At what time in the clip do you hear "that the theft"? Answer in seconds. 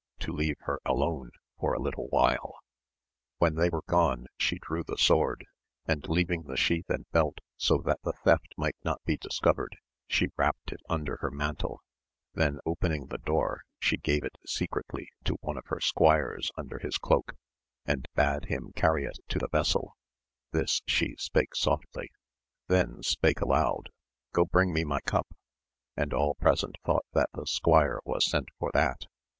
7.85-8.55